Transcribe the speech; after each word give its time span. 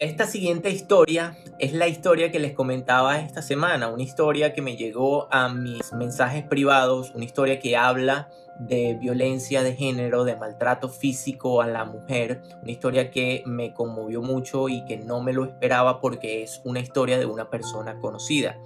Esta 0.00 0.24
siguiente 0.24 0.70
historia 0.70 1.36
es 1.58 1.74
la 1.74 1.86
historia 1.86 2.32
que 2.32 2.38
les 2.38 2.54
comentaba 2.54 3.18
esta 3.18 3.42
semana, 3.42 3.88
una 3.88 4.02
historia 4.02 4.54
que 4.54 4.62
me 4.62 4.78
llegó 4.78 5.28
a 5.30 5.50
mis 5.50 5.92
mensajes 5.92 6.42
privados, 6.42 7.12
una 7.14 7.26
historia 7.26 7.60
que 7.60 7.76
habla 7.76 8.30
de 8.58 8.96
violencia 8.98 9.62
de 9.62 9.76
género, 9.76 10.24
de 10.24 10.36
maltrato 10.36 10.88
físico 10.88 11.60
a 11.60 11.66
la 11.66 11.84
mujer, 11.84 12.40
una 12.62 12.70
historia 12.70 13.10
que 13.10 13.42
me 13.44 13.74
conmovió 13.74 14.22
mucho 14.22 14.70
y 14.70 14.86
que 14.86 14.96
no 14.96 15.20
me 15.20 15.34
lo 15.34 15.44
esperaba 15.44 16.00
porque 16.00 16.42
es 16.42 16.62
una 16.64 16.80
historia 16.80 17.18
de 17.18 17.26
una 17.26 17.50
persona 17.50 17.98
conocida. 18.00 18.56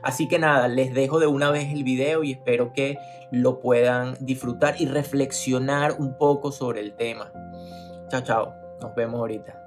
Así 0.00 0.28
que 0.28 0.38
nada, 0.38 0.68
les 0.68 0.94
dejo 0.94 1.18
de 1.18 1.26
una 1.26 1.50
vez 1.50 1.72
el 1.72 1.82
video 1.82 2.22
y 2.22 2.30
espero 2.30 2.72
que 2.72 2.98
lo 3.32 3.58
puedan 3.58 4.14
disfrutar 4.20 4.80
y 4.80 4.86
reflexionar 4.86 5.96
un 5.98 6.16
poco 6.16 6.52
sobre 6.52 6.82
el 6.82 6.94
tema. 6.94 7.32
Chao, 8.10 8.20
chao, 8.20 8.54
nos 8.80 8.94
vemos 8.94 9.18
ahorita. 9.18 9.63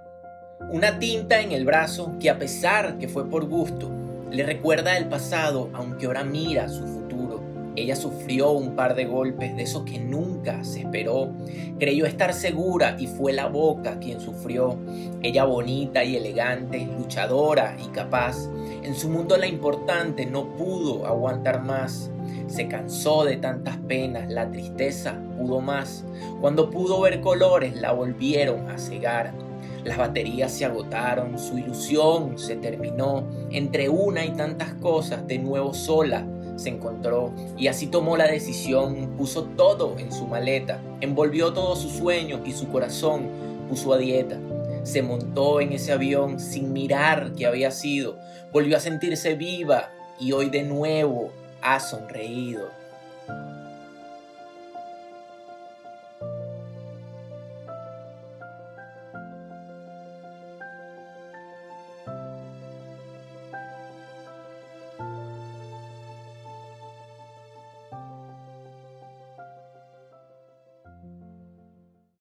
Una 0.59 0.97
tinta 0.97 1.39
en 1.39 1.51
el 1.51 1.65
brazo 1.65 2.15
que 2.19 2.31
a 2.31 2.39
pesar 2.39 2.97
que 2.97 3.07
fue 3.07 3.29
por 3.29 3.47
gusto, 3.47 3.91
le 4.31 4.43
recuerda 4.43 4.97
el 4.97 5.07
pasado 5.07 5.69
aunque 5.71 6.07
ahora 6.07 6.23
mira 6.23 6.67
su 6.67 6.85
futuro. 6.85 7.41
Ella 7.75 7.95
sufrió 7.95 8.51
un 8.51 8.75
par 8.75 8.95
de 8.95 9.05
golpes 9.05 9.55
de 9.55 9.63
esos 9.63 9.83
que 9.83 9.99
nunca 9.99 10.63
se 10.63 10.79
esperó. 10.79 11.31
Creyó 11.79 12.05
estar 12.05 12.33
segura 12.33 12.97
y 12.99 13.05
fue 13.05 13.33
la 13.33 13.45
boca 13.47 13.99
quien 13.99 14.19
sufrió. 14.19 14.77
Ella 15.21 15.45
bonita 15.45 16.03
y 16.03 16.17
elegante, 16.17 16.85
luchadora 16.97 17.77
y 17.79 17.87
capaz. 17.89 18.49
En 18.83 18.95
su 18.95 19.09
mundo 19.09 19.37
la 19.37 19.47
importante 19.47 20.25
no 20.25 20.57
pudo 20.57 21.05
aguantar 21.05 21.63
más. 21.63 22.09
Se 22.47 22.67
cansó 22.67 23.23
de 23.23 23.37
tantas 23.37 23.77
penas, 23.77 24.29
la 24.29 24.49
tristeza 24.51 25.21
pudo 25.37 25.61
más. 25.61 26.03
Cuando 26.41 26.71
pudo 26.71 26.99
ver 26.99 27.21
colores 27.21 27.79
la 27.79 27.91
volvieron 27.93 28.69
a 28.69 28.79
cegar 28.79 29.46
las 29.87 29.97
baterías 29.97 30.51
se 30.51 30.65
agotaron, 30.65 31.39
su 31.39 31.57
ilusión 31.57 32.37
se 32.37 32.55
terminó. 32.57 33.23
Entre 33.51 33.89
una 33.89 34.25
y 34.25 34.31
tantas 34.31 34.73
cosas, 34.75 35.25
de 35.27 35.39
nuevo 35.39 35.73
sola 35.73 36.27
se 36.57 36.69
encontró 36.69 37.33
y 37.55 37.67
así 37.67 37.87
tomó 37.87 38.17
la 38.17 38.27
decisión, 38.27 39.15
puso 39.17 39.43
todo 39.43 39.95
en 39.97 40.11
su 40.11 40.27
maleta, 40.27 40.81
envolvió 41.01 41.53
todos 41.53 41.79
sus 41.79 41.93
sueños 41.93 42.41
y 42.45 42.51
su 42.51 42.67
corazón 42.67 43.29
puso 43.69 43.93
a 43.93 43.97
dieta. 43.97 44.37
Se 44.83 45.01
montó 45.01 45.61
en 45.61 45.73
ese 45.73 45.91
avión 45.91 46.39
sin 46.39 46.73
mirar 46.73 47.33
que 47.33 47.45
había 47.45 47.71
sido, 47.71 48.17
volvió 48.51 48.77
a 48.77 48.79
sentirse 48.79 49.35
viva 49.35 49.91
y 50.19 50.31
hoy 50.31 50.49
de 50.49 50.63
nuevo 50.63 51.31
ha 51.61 51.79
sonreído. 51.79 52.69